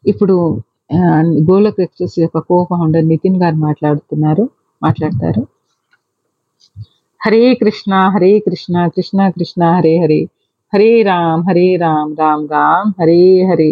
[0.06, 0.36] ఇప్పుడు
[1.50, 4.46] Golok express యొక్క co founder Nitin గారు మాట్లాడుతున్నారు
[4.82, 5.42] మాట్లాడతారు.
[7.22, 10.22] Hare Krishna Hare Krishna Krishna Krishna Hare Hare.
[10.74, 13.70] Hare Ram Hare Ram Ram Ram Hare Hare.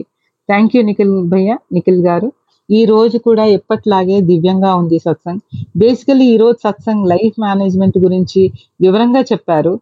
[0.50, 2.30] Thank you Nikhil భయ్య నిఖిల్ గారు.
[2.70, 5.42] ఈ రోజు కూడా ఎప్పట్లాగే దివ్యంగా ఉంది సత్సంగ్.
[5.78, 8.42] బేసికలీ ఈ రోజు సత్సంగ్ లైఫ్ మేనేజ్మెంట్ గురించి
[8.82, 9.74] వివరంగా చెప్పారు.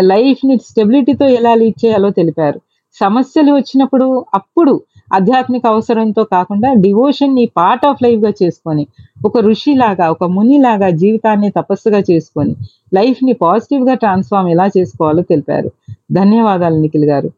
[0.00, 2.58] లైఫ్ని స్టెబిలిటీతో ఎలా లీడ్ చేయాలో తెలిపారు.
[2.96, 4.72] సమస్యలు వచ్చినప్పుడు అప్పుడు
[5.14, 8.84] ఆధ్యాత్మిక అవసరంతో కాకుండా డివోషన్ని పార్ట్ ఆఫ్ లైఫ్గా చేసుకొని
[9.24, 12.54] ఒక ఋషిలాగా ఒక మునిలాగా జీవితాన్ని తపస్సుగా చేసుకొని
[12.94, 15.70] లైఫ్ని పాజిటివ్గా ట్రాన్స్ఫార్మ్ ఎలా చేసుకోవాలో తెలిపారు.
[16.12, 17.30] ధన్యవాదాలు నిఖిల్ గారు.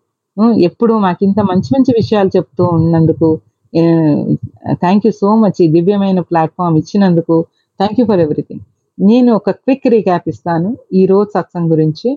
[0.61, 3.29] ఎప్పుడు మాకు ఇంత మంచి మంచి విషయాలు చెప్తూ ఉన్నందుకు
[4.83, 7.37] థ్యాంక్ యూ సో మచ్ ఈ దివ్యమైన ప్లాట్ఫామ్ ఇచ్చినందుకు.
[7.81, 8.63] థ్యాంక్ యూ ఫర్ ఎవ్రీథింగ్
[8.99, 10.69] నేను ఒక క్విక్ రీక్యాప్ ఇస్తాను.
[11.01, 12.09] ఈ రోజు సత్సంగ్ గురించి.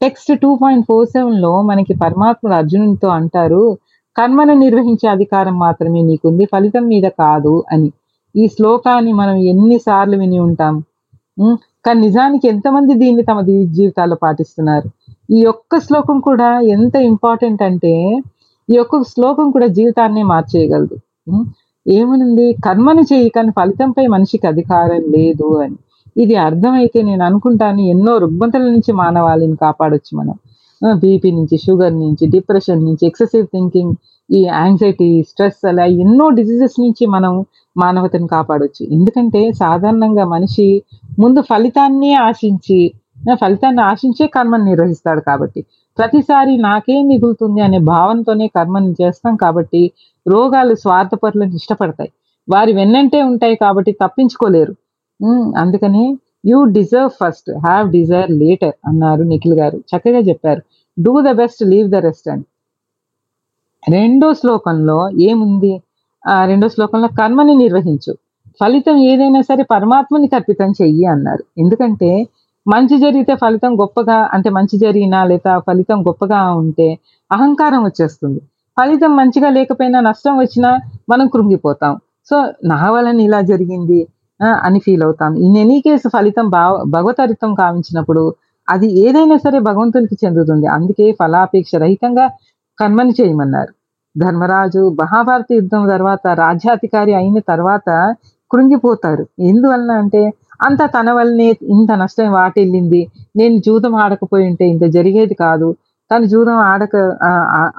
[0.00, 3.62] టెక్స్ట్ టూ పాయింట్ ఫోర్ సెవెన్లో మనకి పరమాత్ముడు అర్జునునితో అంటారు
[4.16, 7.88] కర్మను నిర్వహించే అధికారం మాత్రమే నీకుంది ఫలితం మీద కాదు అని.
[8.34, 10.74] ఈ శ్లోకాన్ని మనం ఎన్నిసార్లు విని ఉంటాం.
[11.86, 13.40] కానీ నిజానికి ఎంతమంది దీన్ని తమ
[13.76, 14.88] జీవితాల్లో పాటిస్తున్నారు?
[15.36, 17.94] ఈ ఒక్క శ్లోకం కూడా ఎంత ఇంపార్టెంట్ అంటే
[18.68, 20.96] ఈ యొక్క శ్లోకం కూడా జీవితాన్ని మార్చేయగలదు.
[21.26, 21.52] ఏముంది
[21.86, 22.46] ఏమనుంది?
[22.66, 25.78] కర్మను చేయి కానీ ఫలితంపై మనిషికి అధికారం లేదు అని.
[26.22, 30.36] ఇది అర్థమైతే నేను అనుకుంటాను ఎన్నో రుగ్మతల నుంచి మానవాళిని కాపాడొచ్చు మనం.
[31.02, 33.94] బీపీ నుంచి షుగర్ నుంచి డిప్రెషన్ నుంచి ఎక్సెసివ్ థింకింగ్
[34.30, 37.32] ఈ యాంగ్జైటీ స్ట్రెస్ అలా ఎన్నో డిసీజెస్ నుంచి మనం
[37.76, 38.82] మానవతను కాపాడొచ్చు.
[38.96, 40.66] ఎందుకంటే సాధారణంగా మనిషి
[41.18, 42.78] ముందు ఫలితాన్ని ఆశించి
[43.42, 45.60] ఫలితాన్ని ఆశించే కర్మను నిర్వహిస్తాడు కాబట్టి.
[45.98, 49.82] ప్రతిసారి నాకేం మిగులుతుంది అనే భావనతోనే కర్మని చేస్తాం కాబట్టి
[50.26, 52.10] రోగాలు స్వార్థపరులను ఇష్టపడతాయి.
[52.48, 54.74] వారి వెన్నంటే ఉంటాయి కాబట్టి తప్పించుకోలేరు.
[55.56, 56.04] అందుకని
[56.46, 59.78] you deserve first have desire later అన్నారు నిఖిల్ గారు.
[59.90, 60.62] చక్కగా చెప్పారు.
[60.96, 62.44] Do the best leave the rest అని.
[63.88, 65.72] రెండో శ్లోకంలో ఏముంది?
[66.24, 68.12] ఆ రెండో శ్లోకంలో కర్మని నిర్వహించు.
[68.60, 71.44] ఫలితం ఏదైనా సరే పరమాత్మని కర్పితం చెయ్యి అన్నారు.
[71.58, 72.10] ఎందుకంటే
[72.72, 76.88] మంచి జరిగితే ఫలితం గొప్పగా అంటే మంచి జరిగినా లేదా ఫలితం గొప్పగా ఉంటే
[77.30, 78.40] అహంకారం వచ్చేస్తుంది.
[78.76, 80.70] ఫలితం మంచిగా లేకపోయినా నష్టం వచ్చినా
[81.10, 81.94] మనం కృంగిపోతాం.
[82.30, 82.36] సో
[82.72, 84.00] నా వలన ఇలా జరిగింది
[84.66, 85.32] అని ఫీల్ అవుతాం.
[85.46, 88.24] ఇన్ ఎనీ కేసు ఫలితం భావ భగవతరితం కావించినప్పుడు
[88.68, 90.66] అది ఏదైనా సరే భగవంతునికి చెందుతుంది.
[90.76, 92.26] అందుకే ఫలాపేక్ష రహితంగా
[92.78, 93.72] కర్మని చేయమన్నారు.
[94.16, 97.88] ధర్మరాజు మహాభారత యుద్ధం తర్వాత రాజ్యాధికారి అయిన తర్వాత
[98.50, 99.24] కృంగిపోతారు.
[99.50, 100.22] ఎందువలన అంటే
[100.60, 103.00] అంత తన వల్లనే ఇంత నష్టం వాటిల్లింది.
[103.36, 105.68] నేను జూదం ఆడకపోయి ఉంటే ఇంత జరిగేది కాదు.
[106.10, 106.94] తను జూదం ఆడక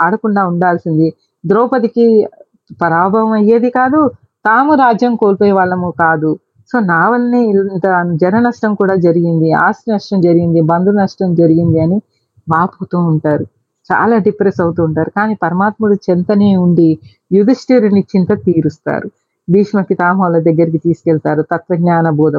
[0.05, 1.07] ఆడకుండా ఉండాల్సింది.
[1.43, 2.05] ద్రౌపదికి
[2.81, 3.99] పరాభవం అయ్యేది కాదు
[4.45, 6.31] తాము రాజ్యం కోల్పోయే వాళ్ళము కాదు.
[6.71, 7.39] సో నా వల్లనే
[7.75, 7.87] ఇంత
[8.21, 11.97] జన నష్టం కూడా జరిగింది ఆస్తి నష్టం జరిగింది బంధు నష్టం జరిగింది అని
[12.47, 13.45] వాపుతూ ఉంటారు.
[13.89, 15.11] చాలా డిప్రెస్ అవుతూ ఉంటారు.
[15.17, 16.89] కానీ పరమాత్ముడు చెంతనే ఉండి
[17.31, 19.07] యుధిష్ఠిరుని చింత తీరుస్తారు.
[19.49, 22.35] భీష్మ పితామహుల దగ్గరికి తీసుకెళ్తారు తత్వజ్ఞాన బోధ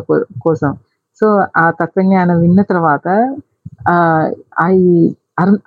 [0.46, 0.70] కోసం.
[1.20, 3.06] సో ఆ తత్వజ్ఞానం విన్న తర్వాత
[3.88, 3.96] ఆ
[4.58, 4.92] అయి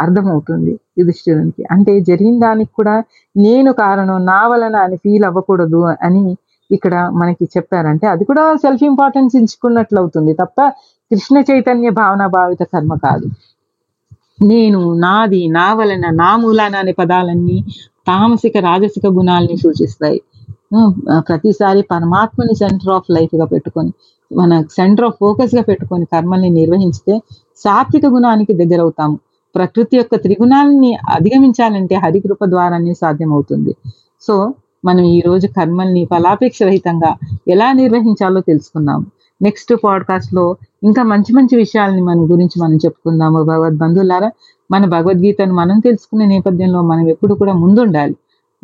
[0.04, 1.64] అర్థమవుతుంది యుధిష్ఠిరునికి.
[1.72, 2.96] అంటే జరిగిన దానికి కూడా
[3.36, 6.24] నేను కారణం నా వలన అని ఫీల్ అవ్వకూడదు అని
[6.72, 10.32] ఇక్కడ మనకి చెప్పారంటే అది కూడా సెల్ఫ్ ఇంపార్టెన్స్ ఇచ్చుకున్నట్లు అవుతుంది.
[10.34, 10.60] తప్ప
[11.12, 13.28] కృష్ణ చైతన్య భావన భావిత కర్మ కాదు.
[14.52, 17.58] నేను నాది నా వలన నా మూలాన అనే పదాలన్నీ
[18.08, 20.20] తామసిక రాజసిక గుణాలని సూచిస్తాయి.
[21.20, 23.92] ప్రతిసారి పరమాత్మని సెంటర్ ఆఫ్ లైఫ్గా పెట్టుకొని
[24.32, 27.22] మన సెంటర్ ఆఫ్ ఫోకస్గా పెట్టుకొని కర్మల్ని నిర్వహించితే
[27.58, 29.20] సాత్విక గుణానికి దగ్గర అవుతాము
[29.56, 33.74] ప్రకృతి యొక్క త్రిగుణాలని అధిగమించాలంటే హరికృప ద్వారానే సాధ్యమవుతుంది.
[34.22, 34.54] సో
[34.86, 37.12] మనం ఈ రోజు కర్మల్ని ఫలాపేక్ష రహితంగా
[37.48, 39.06] ఎలా నిర్వహించాలో తెలుసుకున్నాము
[39.42, 43.44] నెక్స్ట్ పాడ్కాస్ట్లో ఇంకా మంచి మంచి విషయాలని మన గురించి మనం చెప్పుకుందాము.
[43.44, 44.30] భగవద్ బంధువులారా
[44.72, 48.16] మన భగవద్గీతను మనం తెలుసుకునే నేపథ్యంలో మనం ఎప్పుడు కూడా ముందుండాలి.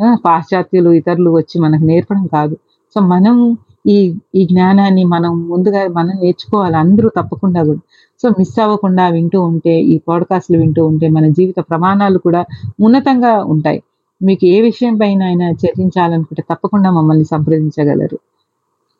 [0.01, 2.55] పాశ్చాత్యులు ఇతరులు వచ్చి మనకు నేర్పడం కాదు.
[2.95, 3.57] సో మనం
[3.87, 6.77] ఈ ఈ జ్ఞానాన్ని మనం ముందుగా మనం నేర్చుకోవాలి.
[6.77, 7.79] అందరూ తప్పకుండా కూడా.
[8.23, 12.45] సో మిస్ అవ్వకుండా వింటూ ఉంటే ఈ పాడ్కాస్ట్లు వింటూ ఉంటే మన జీవిత ప్రమాణాలు కూడా
[12.79, 13.83] ఉన్నతంగా ఉంటాయి.
[14.23, 18.19] మీకు ఏ విషయం పైన అయినా చర్చించాలనుకుంటే తప్పకుండా మమ్మల్ని సంప్రదించగలరు.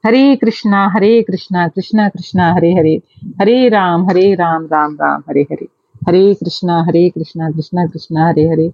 [0.06, 3.02] హరే కృష్ణ హరే కృష్ణ కృష్ణ కృష్ణ హరే హరే.
[3.40, 5.68] హరే రామ్ హరే రామ్ రామ్ రామ్ హరే హరే.
[6.08, 8.74] హరే కృష్ణ హరే కృష్ణ కృష్ణ కృష్ణ హరే హరే.